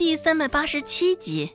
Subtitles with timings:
[0.00, 1.54] 第三百八十七集。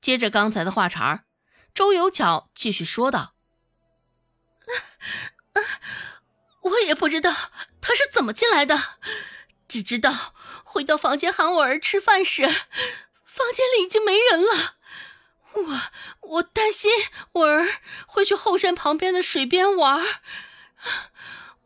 [0.00, 1.24] 接着刚才的话茬儿，
[1.74, 3.34] 周有巧继续说道
[6.64, 7.30] ：“我也不知道
[7.82, 8.74] 他是怎么进来的，
[9.68, 10.32] 只知道
[10.64, 14.76] 回到房间喊我儿吃饭时，房间里已经没人了。
[15.52, 15.80] 我
[16.36, 16.90] 我担心
[17.32, 17.68] 我儿
[18.06, 20.02] 会去后山旁边的水边玩，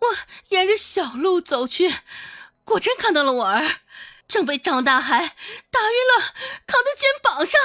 [0.00, 0.08] 我
[0.48, 1.92] 沿着小路走去，
[2.64, 3.80] 果真看到了我儿，
[4.28, 5.18] 正被张大海
[5.70, 6.34] 打晕了，
[6.66, 7.60] 扛在肩膀上。”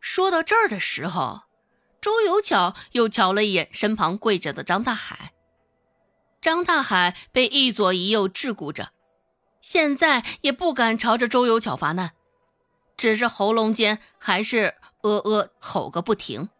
[0.00, 1.42] 说到这儿的时候，
[2.00, 5.32] 周有巧又瞧了一眼身旁跪着的张大海。
[6.40, 8.90] 张大海被一左一右桎梏着，
[9.62, 12.12] 现在也不敢朝着周有巧发难，
[12.98, 16.50] 只是喉咙间还是呃呃吼个不停。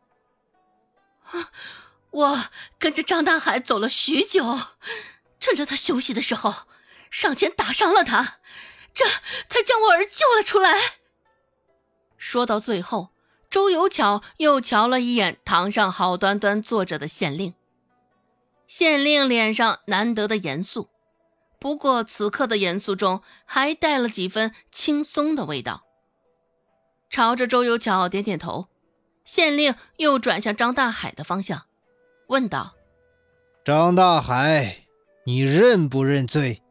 [1.24, 1.52] 啊
[2.14, 2.45] 我
[2.78, 4.45] 跟着张大海走了许久，
[5.38, 6.68] 趁着他休息的时候，
[7.10, 8.38] 上前打伤了他，
[8.95, 9.04] 这
[9.48, 10.79] 才将我儿救了出来。
[12.16, 13.10] 说到最后。
[13.51, 17.54] 周有巧又瞧了一眼堂上好端端坐着的县令，
[18.66, 20.90] 县令脸上难得的严肃，
[21.60, 25.85] 不过此刻的严肃中还带了几分轻松的味道。
[27.09, 28.66] 朝着周有巧点点头，
[29.24, 31.66] 县令又转向张大海的方向，
[32.28, 32.74] 问道
[33.64, 34.86] ：“张大海，
[35.26, 36.62] 你认不认罪？”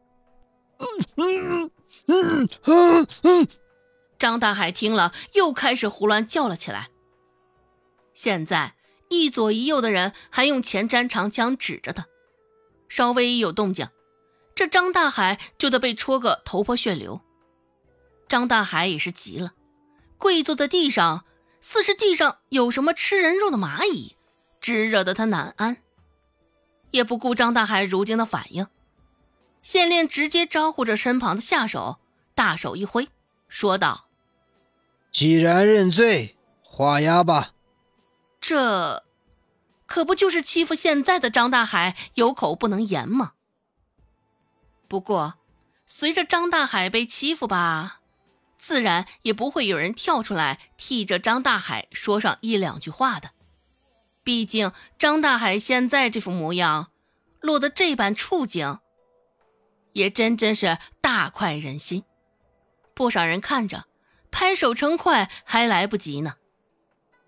[0.78, 1.70] 嗯
[2.06, 3.48] 嗯嗯嗯。
[4.18, 6.88] 张大海听了，又开始胡乱叫了起来。
[8.14, 8.74] 现在
[9.08, 12.06] 一左一右的人还用前瞻长枪指着他，
[12.88, 13.88] 稍微一有动静，
[14.54, 17.20] 这张大海就得被戳个头破血流。
[18.28, 19.52] 张大海也是急了，
[20.16, 21.24] 跪坐在地上，
[21.60, 24.13] 似是地上有什么吃人肉的蚂蚁，
[24.64, 25.76] 直惹得他难安。
[26.90, 28.66] 也不顾张大海如今的反应，
[29.60, 31.98] 县令直接招呼着身旁的下手，
[32.34, 33.10] 大手一挥，
[33.46, 34.06] 说道。
[35.12, 37.52] 既然认罪，画押吧。
[38.40, 39.04] 这
[39.84, 43.32] 可不就是欺负现在的张大海有口不能言吗？
[44.88, 45.34] 不过，
[45.86, 48.00] 随着张大海被欺负吧，
[48.58, 53.32] 自然也不会有人跳出来替着张大海说上一两句话的。
[54.24, 56.90] 毕竟张大海现在这副模样，
[57.40, 58.80] 落得这般处境，
[59.92, 62.02] 也真真是大快人心。
[62.94, 63.84] 不少人看着。
[64.36, 66.34] 拍手称快还来不及呢。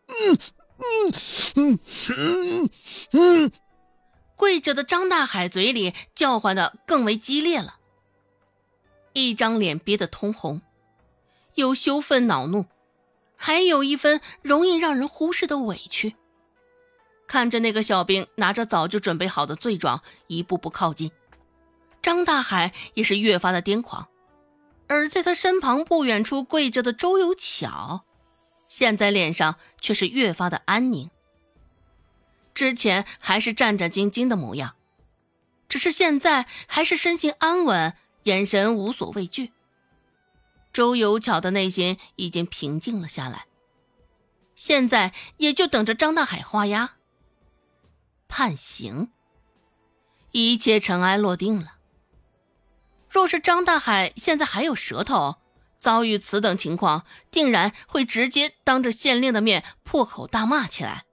[0.08, 0.38] 嗯
[0.78, 1.12] 嗯
[1.54, 1.78] 嗯。
[2.10, 2.70] 嗯。
[3.12, 3.52] 嗯，
[4.34, 7.78] 跪着的张大海嘴里叫唤的更为激烈了，
[9.12, 10.62] 一张脸憋得通红，
[11.54, 12.66] 有羞愤恼怒，
[13.36, 16.16] 还有一分容易让人忽视的委屈。
[17.26, 21.10] 看着那个小兵拿着早就准备好的罪状一步步靠近，
[22.00, 24.08] 张大海也是越发的癫狂。
[24.88, 28.04] 而在他身旁不远处跪着的周有巧，
[28.68, 31.10] 现在脸上却是越发的安宁。
[32.54, 34.76] 之前还是战战兢兢的模样，
[35.68, 39.52] 只是现在还是身形安稳，眼神无所畏惧。
[40.72, 43.46] 周有巧的内心已经平静了下来，
[44.54, 46.95] 现在也就等着张大海画押、
[48.28, 49.10] 判刑，
[50.32, 51.76] 一切尘埃落定了。
[53.08, 55.36] 若是张大海现在还有舌头，
[55.78, 61.04] 遭遇此等情况，定然会直接当着县令的面破口大骂起来。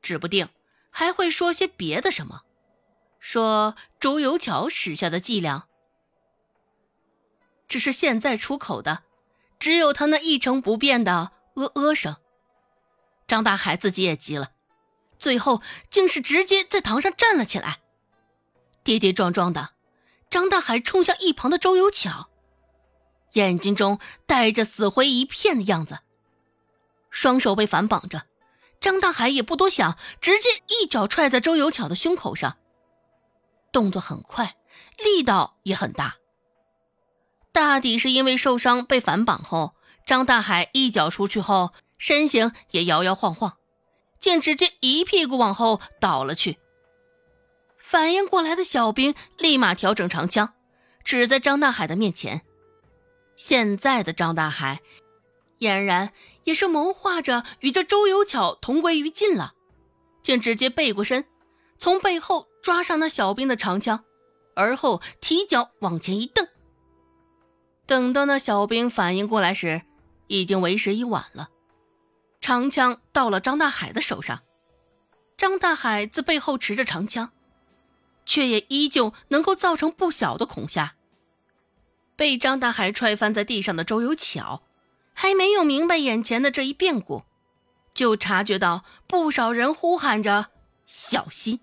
[0.00, 0.48] 指不定
[0.90, 2.42] 还会说些别的什么，
[3.18, 5.66] 说周有巧使下的伎俩。
[7.68, 9.02] 只是现在出口的，
[9.58, 12.16] 只有他那一成不变的呃呃声。
[13.26, 14.52] 张大海自己也急了，
[15.22, 17.78] 最后竟是直接在堂上站了起来，
[18.82, 19.70] 跌跌撞撞的。
[20.28, 22.28] 张大海冲向一旁的周有巧，
[23.34, 26.00] 眼睛中带着死灰一片的样子，
[27.08, 28.24] 双手被反绑着。
[28.80, 32.56] 张大海也不多想，直接一脚踹在周有巧的胸口上，
[33.70, 34.56] 动作很快，
[34.98, 36.16] 力道也很大。
[37.52, 43.58] 大抵是因为受伤被反绑后，张大海一脚出去后，身形也摇摇晃晃，
[44.22, 46.56] 竟直接一屁股往后倒了去。
[47.76, 50.54] 反应过来的小兵立马调整长枪，
[51.04, 52.40] 指在张大海的面前。
[53.36, 54.80] 现在的张大海，
[55.58, 56.12] 俨然
[56.44, 59.54] 也是谋划着与这周有巧同归于尽了，
[60.22, 61.26] 竟直接背过身，
[61.78, 64.04] 从背后抓上那小兵的长枪，
[64.54, 66.46] 而后提脚往前一蹬。
[67.84, 69.82] 等到那小兵反应过来时，
[70.28, 71.48] 已经为时已晚了，
[72.42, 74.42] 长枪到了张大海的手上。
[75.38, 77.32] 张大海自背后持着长枪。
[78.24, 80.94] 却也依旧能够造成不小的恐吓。
[82.14, 84.62] 被张大海踹翻在地上的周有巧，
[85.12, 87.24] 还没有明白眼前的这一变故，
[87.92, 90.50] 就察觉到不少人呼喊着
[90.86, 91.58] “小心”。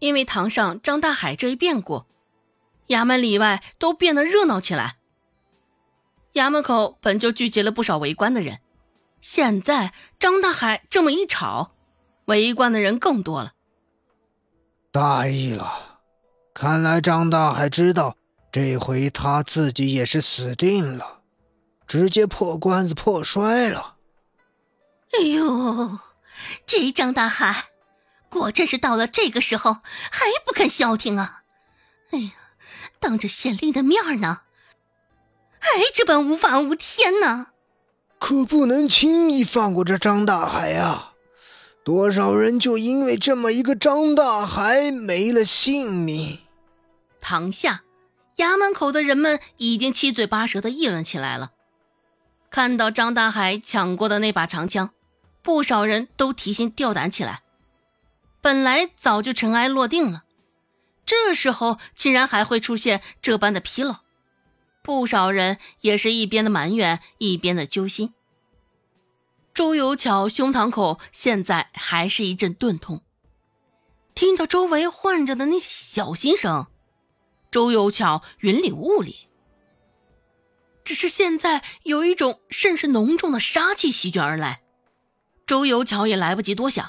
[0.00, 2.04] 因为堂上张大海这一变故，
[2.88, 4.98] 衙门里外都变得热闹起来。
[6.34, 8.60] 衙门口本就聚集了不少围观的人，
[9.20, 11.72] 现在张大海这么一吵，
[12.26, 13.54] 围观的人更多了。
[14.90, 16.00] 大意了，
[16.54, 18.16] 看来张大海知道
[18.50, 21.22] 这回他自己也是死定了，
[21.86, 23.96] 直接破罐子破摔了。
[25.12, 25.98] 哎呦，
[26.66, 27.66] 这张大海！
[28.30, 29.78] 果真是到了这个时候
[30.10, 31.44] 还不肯消停啊！
[32.10, 32.32] 哎呀，
[33.00, 34.42] 当着县令的面呢，
[35.58, 37.48] 还这般无法无天呢！
[38.18, 41.14] 可不能轻易放过这张大海啊！
[41.84, 46.40] 多少人就因为这么一个张大海没了性命。
[47.20, 47.82] 堂下，
[48.36, 51.52] 衙门口的人们已经七嘴八舌的议论起来了。
[52.50, 54.90] 看到张大海抢过的那把长枪，
[55.42, 57.42] 不少人都提心吊胆起来。
[58.40, 60.24] 本来早就尘埃落定了，
[61.06, 63.96] 这时候竟然还会出现这般的纰漏，
[64.88, 68.14] 不少人也是一边的埋怨，一边的揪心。
[69.52, 73.02] 周有巧胸膛口现在还是一阵钝痛，
[74.14, 76.68] 听到周围唤着的那些小心声，
[77.50, 79.28] 周有巧云里雾里。
[80.82, 84.62] 只是现在有一种甚是浓重的杀气席卷而来，
[85.44, 86.88] 周有巧也来不及多想。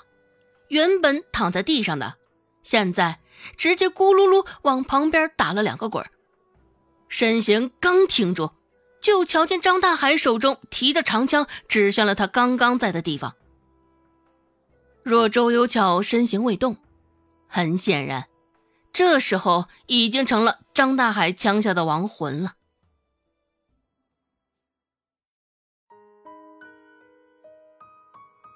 [0.69, 2.15] 原本躺在地上的，
[2.63, 3.19] 现在
[3.57, 6.09] 直接咕噜噜往旁边打了两个滚
[7.09, 8.51] 身形刚停住，
[9.01, 13.35] 就瞧见张大海手中提着长枪指向了他刚刚在的地方。
[15.03, 16.77] 若周有巧身形未动，
[17.47, 18.29] 很显然，
[18.94, 22.53] 这时候已经成了张大海枪下的亡魂了。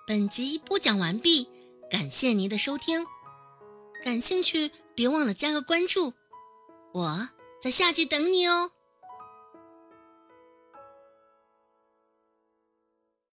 [0.08, 1.50] 本集播讲完毕。
[1.90, 3.06] 感谢您的收听，
[4.04, 6.12] 感兴趣别忘了加个关注，
[6.92, 7.30] 我
[7.64, 8.72] 在下集等你哦。